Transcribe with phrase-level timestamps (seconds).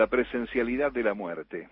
[0.00, 1.68] la presencialidad de la muerte.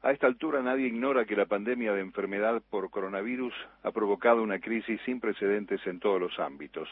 [0.00, 4.60] A esta altura nadie ignora que la pandemia de enfermedad por coronavirus ha provocado una
[4.60, 6.88] crisis sin precedentes en todos los ámbitos.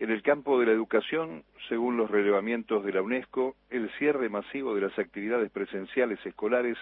[0.00, 4.74] En el campo de la educación, según los relevamientos de la UNESCO, el cierre masivo
[4.74, 6.76] de las actividades presenciales escolares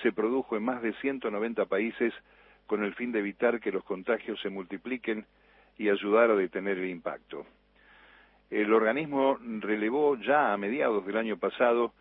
[0.00, 2.14] se produjo en más de 190 países
[2.68, 5.26] con el fin de evitar que los contagios se multipliquen
[5.76, 7.44] y ayudar a detener el impacto.
[8.50, 11.92] El organismo relevó ya a mediados del año pasado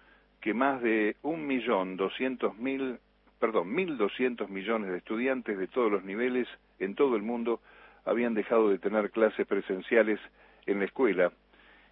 [0.41, 2.99] que más de un millón doscientos mil,
[3.39, 6.47] perdón, mil doscientos millones de estudiantes de todos los niveles
[6.79, 7.61] en todo el mundo
[8.05, 10.19] habían dejado de tener clases presenciales
[10.67, 11.31] en la escuela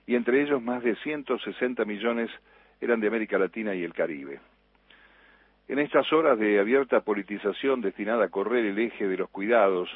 [0.06, 2.30] y entre ellos más de 160 millones
[2.80, 4.40] eran de América Latina y el Caribe.
[5.68, 9.90] En estas horas de abierta politización destinada a correr el eje de los cuidados,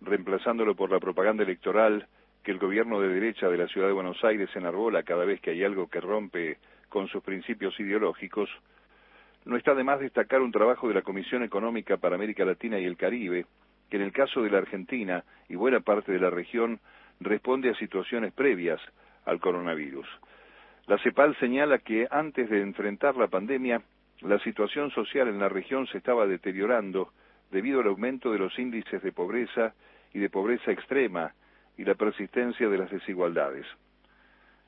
[0.00, 2.06] reemplazándolo por la propaganda electoral
[2.42, 5.50] que el gobierno de derecha de la ciudad de Buenos Aires enarbola cada vez que
[5.50, 6.58] hay algo que rompe
[6.88, 8.48] con sus principios ideológicos,
[9.44, 12.84] no está de más destacar un trabajo de la Comisión Económica para América Latina y
[12.84, 13.46] el Caribe,
[13.88, 16.80] que en el caso de la Argentina y buena parte de la región
[17.20, 18.80] responde a situaciones previas
[19.24, 20.06] al coronavirus.
[20.86, 23.82] La CEPAL señala que antes de enfrentar la pandemia,
[24.20, 27.12] la situación social en la región se estaba deteriorando
[27.50, 29.74] debido al aumento de los índices de pobreza
[30.12, 31.32] y de pobreza extrema
[31.80, 33.64] y la persistencia de las desigualdades.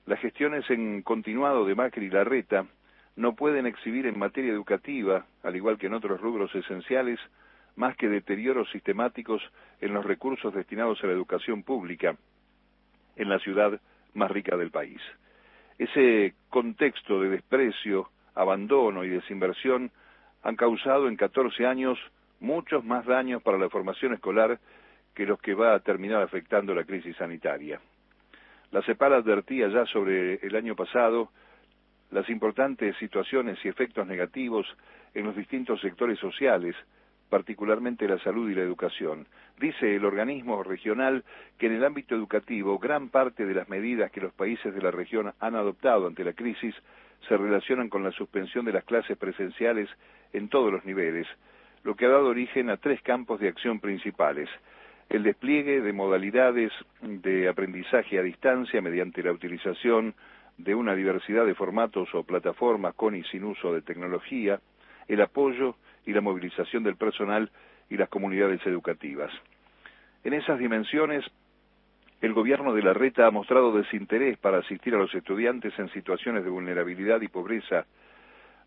[0.07, 2.65] Las gestiones en continuado de Macri y Larreta
[3.17, 7.21] no pueden exhibir en materia educativa, al igual que en otros rubros esenciales,
[7.77, 9.43] más que deterioros sistemáticos
[9.83, 12.17] en los recursos destinados a la educación pública
[13.17, 13.79] en la ciudad
[14.15, 15.01] más rica del país.
[15.77, 19.91] Ese contexto de desprecio, abandono y desinversión
[20.43, 21.99] han causado en 14 años
[22.41, 24.59] muchos más daños para la formación escolar
[25.15, 27.81] que los que va a terminar afectando la crisis sanitaria.
[28.71, 31.31] La CEPAL advertía ya sobre el año pasado
[32.11, 34.67] las importantes situaciones y efectos negativos
[35.15, 36.75] en los distintos sectores sociales,
[37.29, 39.27] particularmente la salud y la educación.
[39.59, 41.25] Dice el organismo regional
[41.59, 44.91] que en el ámbito educativo gran parte de las medidas que los países de la
[44.91, 46.75] región han adoptado ante la crisis
[47.29, 49.89] se relacionan con la suspensión de las clases presenciales
[50.33, 51.27] en todos los niveles,
[51.85, 54.49] lo que ha dado origen a tres campos de acción principales
[55.13, 60.15] el despliegue de modalidades de aprendizaje a distancia mediante la utilización
[60.57, 64.59] de una diversidad de formatos o plataformas con y sin uso de tecnología,
[65.09, 67.51] el apoyo y la movilización del personal
[67.91, 69.31] y las comunidades educativas.
[70.25, 71.23] En esas dimensiones,
[72.23, 76.43] el gobierno de la Reta ha mostrado desinterés para asistir a los estudiantes en situaciones
[76.43, 77.85] de vulnerabilidad y pobreza,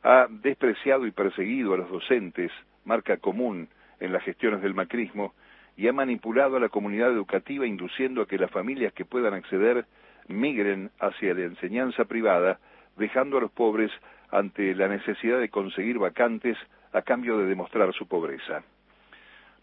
[0.04, 2.52] ha despreciado y perseguido a los docentes,
[2.84, 3.68] marca común
[4.00, 5.34] en las gestiones del macrismo,
[5.78, 9.86] y ha manipulado a la comunidad educativa induciendo a que las familias que puedan acceder
[10.28, 12.60] migren hacia la enseñanza privada,
[12.98, 13.92] dejando a los pobres
[14.32, 16.58] ante la necesidad de conseguir vacantes
[16.94, 18.64] a cambio de demostrar su pobreza.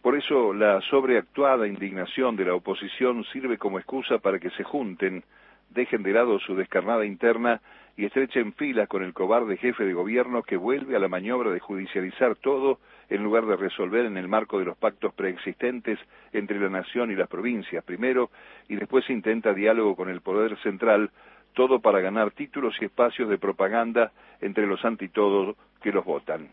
[0.03, 5.23] Por eso la sobreactuada indignación de la oposición sirve como excusa para que se junten,
[5.71, 7.61] dejen de lado su descarnada interna
[7.97, 11.61] y estrechen filas con el cobarde jefe de gobierno que vuelve a la maniobra de
[11.61, 12.79] judicializar todo
[13.11, 15.99] en lugar de resolver en el marco de los pactos preexistentes
[16.33, 18.31] entre la nación y las provincias primero
[18.69, 21.11] y después intenta diálogo con el poder central,
[21.53, 26.49] todo para ganar títulos y espacios de propaganda entre los antitodos que los votan.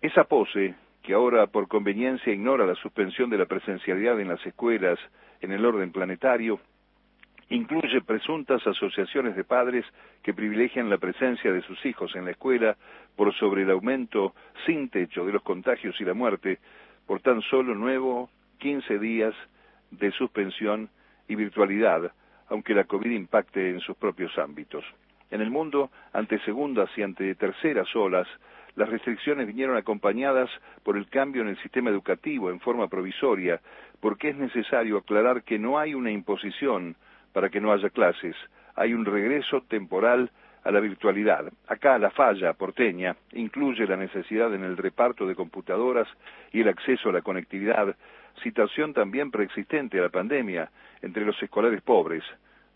[0.00, 4.98] Esa pose, que ahora por conveniencia ignora la suspensión de la presencialidad en las escuelas
[5.40, 6.58] en el orden planetario,
[7.48, 9.84] incluye presuntas asociaciones de padres
[10.22, 12.76] que privilegian la presencia de sus hijos en la escuela
[13.14, 14.34] por sobre el aumento
[14.66, 16.58] sin techo de los contagios y la muerte
[17.06, 19.34] por tan solo nuevo 15 días
[19.90, 20.88] de suspensión
[21.28, 22.12] y virtualidad,
[22.48, 24.84] aunque la COVID impacte en sus propios ámbitos.
[25.30, 28.28] En el mundo, ante segundas y ante terceras olas,
[28.76, 30.50] las restricciones vinieron acompañadas
[30.82, 33.60] por el cambio en el sistema educativo en forma provisoria,
[34.00, 36.94] porque es necesario aclarar que no hay una imposición
[37.36, 38.34] para que no haya clases.
[38.76, 40.30] Hay un regreso temporal
[40.64, 41.52] a la virtualidad.
[41.68, 46.08] Acá la falla porteña incluye la necesidad en el reparto de computadoras
[46.50, 47.94] y el acceso a la conectividad,
[48.42, 50.70] situación también preexistente a la pandemia
[51.02, 52.24] entre los escolares pobres.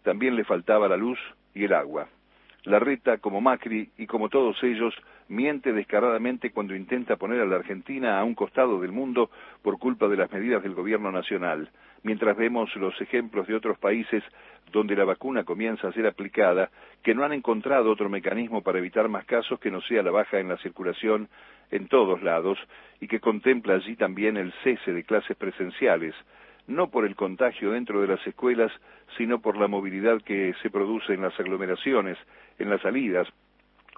[0.02, 1.18] También le faltaba la luz
[1.54, 2.08] y el agua.
[2.64, 4.94] La Reta, como Macri y como todos ellos,
[5.28, 9.30] miente descaradamente cuando intenta poner a la Argentina a un costado del mundo
[9.62, 11.70] por culpa de las medidas del gobierno nacional,
[12.02, 14.22] mientras vemos los ejemplos de otros países
[14.72, 16.70] donde la vacuna comienza a ser aplicada,
[17.02, 20.38] que no han encontrado otro mecanismo para evitar más casos que no sea la baja
[20.38, 21.28] en la circulación
[21.70, 22.58] en todos lados
[23.00, 26.14] y que contempla allí también el cese de clases presenciales,
[26.66, 28.70] no por el contagio dentro de las escuelas,
[29.16, 32.18] sino por la movilidad que se produce en las aglomeraciones,
[32.58, 33.26] en las salidas,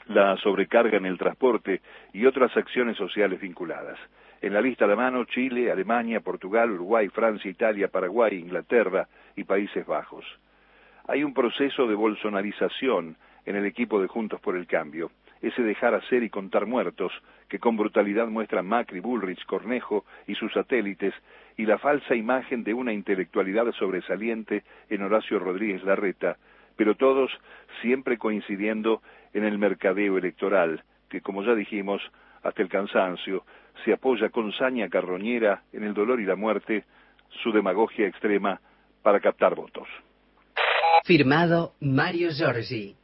[0.06, 1.80] la sobrecarga en el transporte
[2.12, 3.98] y otras acciones sociales vinculadas.
[4.42, 9.06] En la lista de mano, Chile, Alemania, Portugal, Uruguay, Francia, Italia, Paraguay, Inglaterra
[9.36, 10.24] y Países Bajos.
[11.06, 13.16] Hay un proceso de bolsonarización
[13.46, 15.12] en el equipo de Juntos por el Cambio,
[15.42, 17.12] ese dejar hacer y contar muertos
[17.48, 21.14] que con brutalidad muestra Macri, Bullrich, Cornejo y sus satélites,
[21.56, 26.36] y la falsa imagen de una intelectualidad sobresaliente en Horacio Rodríguez Larreta,
[26.74, 27.30] pero todos
[27.80, 29.02] siempre coincidiendo
[29.34, 32.02] en el mercadeo electoral, que como ya dijimos,
[32.42, 33.44] hasta el cansancio,
[33.84, 36.84] se apoya con saña carroñera en el dolor y la muerte,
[37.42, 38.60] su demagogia extrema
[39.02, 39.88] para captar votos.
[41.04, 42.96] Firmado Mario Giorgi.